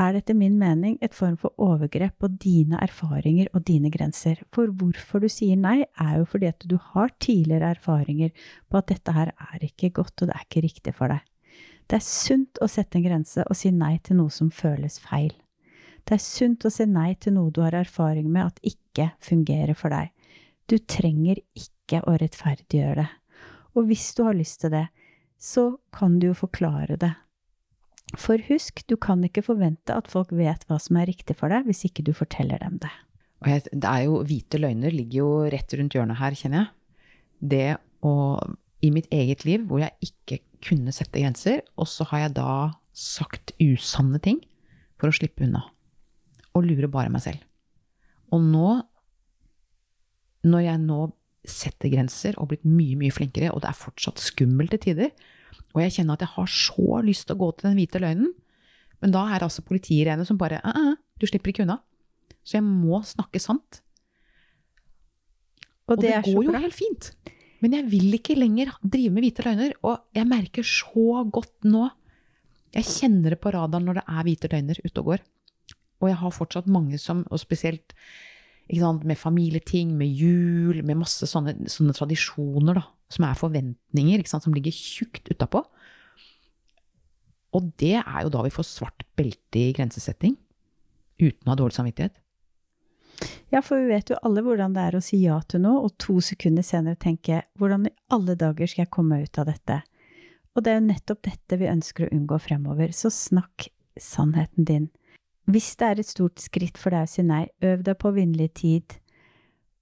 er 0.01 0.13
det 0.13 0.23
etter 0.23 0.37
min 0.37 0.55
mening 0.57 0.95
et 1.05 1.13
form 1.13 1.35
for 1.37 1.53
overgrep 1.61 2.15
på 2.21 2.29
dine 2.41 2.79
erfaringer 2.81 3.51
og 3.53 3.65
dine 3.67 3.91
grenser. 3.93 4.39
For 4.55 4.71
hvorfor 4.71 5.21
du 5.21 5.29
sier 5.29 5.59
nei, 5.59 5.83
er 6.01 6.15
jo 6.21 6.29
fordi 6.31 6.49
at 6.49 6.65
du 6.69 6.77
har 6.93 7.13
tidligere 7.21 7.75
erfaringer 7.75 8.31
på 8.71 8.79
at 8.79 8.89
dette 8.89 9.13
her 9.13 9.33
er 9.35 9.67
ikke 9.67 9.91
godt, 9.99 10.23
og 10.23 10.31
det 10.31 10.37
er 10.37 10.47
ikke 10.47 10.65
riktig 10.65 10.95
for 10.97 11.13
deg. 11.13 11.21
Det 11.89 11.99
er 11.99 12.07
sunt 12.07 12.61
å 12.63 12.69
sette 12.71 12.97
en 12.97 13.05
grense 13.05 13.43
og 13.43 13.59
si 13.59 13.73
nei 13.75 13.97
til 14.05 14.21
noe 14.21 14.33
som 14.33 14.49
føles 14.53 14.97
feil. 15.03 15.33
Det 16.03 16.17
er 16.17 16.23
sunt 16.23 16.65
å 16.65 16.71
si 16.73 16.87
nei 16.89 17.13
til 17.19 17.35
noe 17.35 17.51
du 17.53 17.61
har 17.63 17.75
erfaring 17.77 18.31
med 18.31 18.49
at 18.49 18.63
ikke 18.73 19.11
fungerer 19.23 19.77
for 19.77 19.93
deg. 19.93 20.09
Du 20.71 20.79
trenger 20.79 21.41
ikke 21.53 21.72
ikke 21.83 22.01
å 22.07 22.15
rettferdiggjøre 22.19 23.03
det. 23.03 23.09
Og 23.73 23.89
hvis 23.89 24.11
du 24.17 24.23
har 24.27 24.37
lyst 24.37 24.61
til 24.63 24.73
det, 24.73 24.87
så 25.41 25.75
kan 25.95 26.19
du 26.21 26.29
jo 26.29 26.37
forklare 26.37 26.97
det. 26.99 27.11
For 28.19 28.41
husk, 28.47 28.83
du 28.87 28.95
kan 29.01 29.23
ikke 29.25 29.43
forvente 29.45 29.95
at 29.95 30.09
folk 30.11 30.31
vet 30.35 30.67
hva 30.69 30.77
som 30.81 30.99
er 31.01 31.09
riktig 31.09 31.35
for 31.39 31.51
deg, 31.51 31.65
hvis 31.67 31.83
ikke 31.87 32.05
du 32.05 32.13
forteller 32.15 32.61
dem 32.61 32.77
det. 32.83 32.91
Jeg, 33.43 33.65
det 33.73 33.89
er 33.89 34.05
jo 34.05 34.21
Hvite 34.23 34.59
løgner 34.61 34.93
ligger 34.93 35.17
jo 35.17 35.31
rett 35.51 35.73
rundt 35.75 35.97
hjørnet 35.97 36.19
her, 36.21 36.37
kjenner 36.37 36.61
jeg. 36.61 36.69
Det 37.53 37.69
å 38.07 38.13
I 38.83 38.91
mitt 38.91 39.09
eget 39.15 39.43
liv 39.47 39.63
hvor 39.67 39.81
jeg 39.81 39.95
ikke 40.03 40.41
kunne 40.63 40.93
sette 40.95 41.19
grenser, 41.19 41.61
og 41.79 41.87
så 41.89 42.05
har 42.11 42.25
jeg 42.25 42.35
da 42.37 42.53
sagt 42.95 43.55
usanne 43.63 44.19
ting 44.23 44.39
for 44.99 45.09
å 45.09 45.15
slippe 45.15 45.43
unna. 45.47 45.65
Og 46.53 46.67
lure 46.67 46.87
bare 46.91 47.11
meg 47.11 47.23
selv. 47.25 47.41
Og 48.35 48.43
nå, 48.43 48.69
når 50.45 50.65
jeg 50.67 50.83
nå 50.83 50.99
setter 51.47 51.91
grenser 51.91 52.37
og 52.39 52.51
blitt 52.51 52.65
mye, 52.67 52.95
mye 52.99 53.13
flinkere, 53.13 53.51
og 53.51 53.63
det 53.63 53.71
er 53.71 53.79
fortsatt 53.79 54.21
skummelt 54.21 54.73
til 54.75 54.81
tider. 54.87 55.11
Og 55.73 55.81
jeg 55.83 55.97
kjenner 55.97 56.17
at 56.17 56.25
jeg 56.25 56.33
har 56.35 56.51
så 56.51 56.99
lyst 57.05 57.27
til 57.27 57.35
å 57.35 57.41
gå 57.41 57.49
til 57.57 57.69
den 57.69 57.79
hvite 57.79 58.01
løgnen. 58.01 58.33
Men 59.03 59.15
da 59.15 59.25
er 59.27 59.41
det 59.41 59.49
altså 59.49 59.65
politiet 59.65 60.27
som 60.27 60.39
bare 60.39 60.61
uh, 60.63 60.77
uh, 60.93 60.93
Du 61.19 61.25
slipper 61.27 61.51
ikke 61.51 61.65
unna. 61.65 61.81
Så 62.43 62.57
jeg 62.59 62.65
må 62.65 63.01
snakke 63.07 63.41
sant. 63.41 63.81
Og 65.91 65.99
det, 65.99 66.13
og 66.15 66.23
det 66.23 66.33
går 66.35 66.47
jo 66.47 66.61
helt 66.63 66.77
fint. 66.77 67.09
Men 67.63 67.77
jeg 67.77 67.87
vil 67.91 68.15
ikke 68.17 68.37
lenger 68.37 68.71
drive 68.83 69.11
med 69.15 69.25
hvite 69.25 69.45
løgner. 69.47 69.75
Og 69.87 70.15
jeg 70.15 70.29
merker 70.29 70.67
så 70.67 71.23
godt 71.31 71.67
nå 71.67 71.89
Jeg 72.73 72.89
kjenner 72.89 73.35
det 73.35 73.41
på 73.43 73.51
radaren 73.53 73.85
når 73.85 73.99
det 73.99 74.03
er 74.09 74.25
hvite 74.25 74.49
løgner 74.51 74.79
ute 74.81 75.01
og 75.03 75.09
går. 75.11 75.25
Og 76.01 76.09
jeg 76.09 76.19
har 76.19 76.35
fortsatt 76.35 76.71
mange 76.71 76.97
som, 76.99 77.21
og 77.31 77.39
spesielt 77.39 77.93
med 78.69 79.17
familieting, 79.17 79.97
med 79.97 80.07
jul, 80.07 80.83
med 80.83 80.97
masse 80.97 81.27
sånne, 81.27 81.67
sånne 81.67 81.93
tradisjoner 81.93 82.79
da, 82.79 82.83
som 83.09 83.25
er 83.27 83.35
forventninger, 83.35 84.23
som 84.25 84.53
ligger 84.53 84.71
tjukt 84.71 85.27
utapå. 85.29 85.63
Og 87.53 87.71
det 87.77 87.99
er 88.01 88.21
jo 88.23 88.31
da 88.33 88.41
vi 88.43 88.53
får 88.53 88.65
svart 88.65 89.03
belte 89.15 89.59
i 89.59 89.73
grensesetting, 89.75 90.37
uten 91.21 91.47
å 91.47 91.53
ha 91.53 91.59
dårlig 91.59 91.77
samvittighet. 91.77 92.17
Ja, 93.53 93.61
for 93.61 93.77
vi 93.77 93.91
vet 93.93 94.09
jo 94.09 94.17
alle 94.25 94.41
hvordan 94.41 94.73
det 94.73 94.81
er 94.81 94.95
å 94.97 95.03
si 95.03 95.19
ja 95.21 95.37
til 95.45 95.61
noe, 95.61 95.83
og 95.85 95.97
to 96.01 96.17
sekunder 96.23 96.65
senere 96.65 96.97
tenke 96.97 97.43
hvordan 97.59 97.85
i 97.87 97.93
alle 98.13 98.35
dager 98.39 98.69
skal 98.69 98.87
jeg 98.87 98.93
komme 98.95 99.21
ut 99.21 99.37
av 99.37 99.51
dette? 99.51 99.83
Og 100.53 100.65
det 100.65 100.71
er 100.71 100.79
jo 100.79 100.87
nettopp 100.87 101.21
dette 101.25 101.59
vi 101.61 101.69
ønsker 101.69 102.07
å 102.07 102.11
unngå 102.15 102.39
fremover, 102.41 102.93
så 102.93 103.11
snakk 103.13 103.69
sannheten 103.99 104.65
din. 104.69 104.89
Hvis 105.51 105.73
det 105.79 105.87
er 105.87 105.99
et 105.99 106.07
stort 106.07 106.39
skritt 106.39 106.77
for 106.79 106.95
deg 106.95 107.07
å 107.07 107.09
si 107.09 107.23
nei, 107.27 107.45
øv 107.65 107.83
deg 107.83 107.97
på 107.99 108.11
å 108.11 108.15
vinne 108.15 108.39
litt 108.39 108.55
tid, 108.61 108.95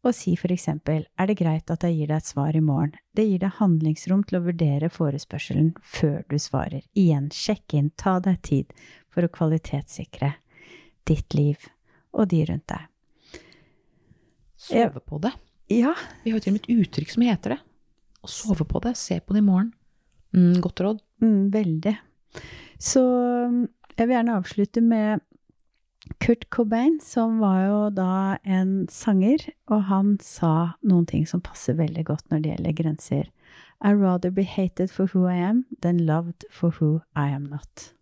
og 0.01 0.15
si 0.18 0.34
for 0.39 0.50
eksempel 0.50 1.03
er 1.22 1.30
det 1.30 1.38
greit 1.38 1.70
at 1.70 1.84
jeg 1.86 1.94
gir 2.00 2.10
deg 2.10 2.24
et 2.24 2.30
svar 2.32 2.56
i 2.58 2.63
morgen, 2.65 2.96
det 3.13 3.27
gir 3.27 3.44
deg 3.44 3.60
handlingsrom 3.60 4.24
til 4.25 4.39
å 4.39 4.46
vurdere 4.48 4.89
forespørselen 4.89 5.75
før 5.86 6.24
du 6.32 6.39
svarer. 6.41 6.82
Igjen, 6.98 7.30
sjekk 7.30 7.75
inn, 7.77 7.91
ta 7.94 8.18
deg 8.24 8.41
tid 8.48 8.74
for 9.13 9.27
å 9.27 9.30
kvalitetssikre 9.30 10.34
ditt 11.06 11.38
liv 11.38 11.70
og 12.18 12.32
de 12.34 12.41
rundt 12.50 12.65
deg. 12.72 12.88
Sove 14.62 15.01
på 15.06 15.22
det. 15.22 15.34
Ja, 15.72 15.94
Vi 16.24 16.32
har 16.32 16.39
jo 16.39 16.44
til 16.44 16.51
og 16.51 16.58
med 16.58 16.65
et 16.65 16.82
uttrykk 16.82 17.13
som 17.13 17.24
heter 17.25 17.56
det. 17.56 17.62
Å 18.22 18.30
sove 18.30 18.65
på 18.68 18.82
det. 18.84 18.96
Se 19.00 19.20
på 19.22 19.34
det 19.34 19.41
i 19.41 19.46
morgen. 19.46 19.72
Mm, 20.36 20.60
godt 20.62 20.82
råd. 20.84 21.00
mm, 21.22 21.50
veldig. 21.53 21.94
Så 22.82 23.01
mm, 23.01 23.63
jeg 23.98 24.08
vil 24.08 24.15
gjerne 24.15 24.36
avslutte 24.38 24.82
med 24.82 25.24
Kurt 26.20 26.50
Cobain, 26.50 27.00
som 27.01 27.39
var 27.39 27.62
jo 27.65 27.80
da 27.96 28.38
en 28.44 28.88
sanger, 28.91 29.48
og 29.72 29.86
han 29.89 30.18
sa 30.22 30.74
noen 30.84 31.08
ting 31.10 31.27
som 31.30 31.44
passer 31.44 31.77
veldig 31.80 32.03
godt 32.10 32.27
når 32.32 32.44
det 32.44 32.51
gjelder 32.53 32.77
grenser. 32.82 33.32
I'd 33.82 33.98
rather 33.98 34.30
be 34.30 34.44
hated 34.44 34.91
for 34.91 35.10
who 35.13 35.25
I 35.25 35.38
am 35.41 35.65
than 35.82 36.06
loved 36.06 36.46
for 36.51 36.70
who 36.80 37.01
I 37.15 37.30
am 37.34 37.48
not. 37.50 37.94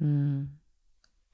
Mm. 0.00 0.48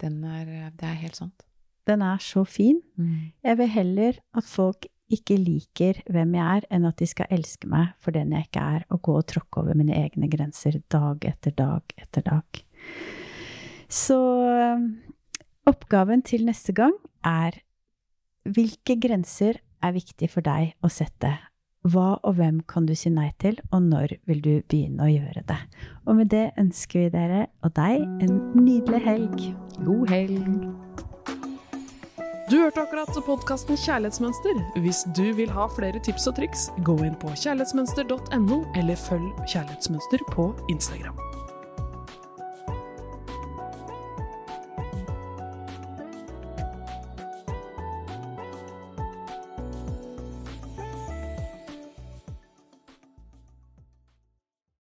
Den 0.01 0.25
er, 0.25 0.71
det 0.77 0.85
er 0.85 0.99
helt 1.01 1.17
sant. 1.17 1.47
Den 1.87 2.03
er 2.03 2.19
så 2.21 2.45
fin. 2.45 2.83
Mm. 2.97 3.33
Jeg 3.45 3.59
vil 3.59 3.69
heller 3.73 4.21
at 4.37 4.45
folk 4.45 4.87
ikke 5.09 5.37
liker 5.39 6.01
hvem 6.11 6.35
jeg 6.35 6.59
er, 6.59 6.67
enn 6.75 6.87
at 6.89 6.99
de 6.99 7.07
skal 7.09 7.31
elske 7.33 7.69
meg 7.71 7.95
for 8.03 8.15
den 8.17 8.35
jeg 8.35 8.49
ikke 8.49 8.65
er, 8.77 8.87
og 8.91 9.03
gå 9.07 9.15
og 9.21 9.27
tråkke 9.31 9.63
over 9.63 9.79
mine 9.79 9.95
egne 9.95 10.29
grenser 10.31 10.81
dag 10.93 11.23
etter 11.31 11.55
dag 11.55 11.95
etter 11.97 12.27
dag. 12.27 12.63
Så 13.87 14.19
oppgaven 15.67 16.23
til 16.27 16.47
neste 16.47 16.75
gang 16.77 16.95
er 17.27 17.59
hvilke 18.47 18.97
grenser 19.03 19.59
er 19.83 19.95
viktig 19.97 20.31
for 20.31 20.47
deg 20.47 20.75
å 20.85 20.91
sette? 20.93 21.35
Hva 21.87 22.17
og 22.27 22.39
hvem 22.39 22.63
kan 22.67 22.87
du 22.87 22.95
si 22.99 23.13
nei 23.15 23.29
til, 23.39 23.59
og 23.71 23.85
når 23.87 24.17
vil 24.27 24.41
du 24.43 24.53
begynne 24.67 25.07
å 25.07 25.11
gjøre 25.11 25.45
det? 25.47 25.59
Og 26.07 26.19
med 26.19 26.33
det 26.35 26.49
ønsker 26.59 27.05
vi 27.05 27.13
dere 27.15 27.45
og 27.63 27.77
deg 27.79 28.03
en 28.27 28.41
nydelig 28.59 29.03
helg. 29.07 29.47
God 29.87 30.11
helg. 30.11 30.67
Du 32.51 32.61
hørte 32.61 32.83
akkurat 32.83 33.11
podkasten 33.27 33.79
Kjærlighetsmønster. 33.83 34.59
Hvis 34.83 35.03
du 35.19 35.33
vil 35.35 35.51
ha 35.51 35.67
flere 35.75 36.03
tips 36.03 36.29
og 36.31 36.39
triks, 36.39 36.69
gå 36.87 36.95
inn 37.07 37.19
på 37.19 37.35
kjærlighetsmønster.no, 37.35 38.61
eller 38.79 39.03
følg 39.07 39.47
Kjærlighetsmønster 39.51 40.23
på 40.35 40.53
Instagram. 40.71 41.19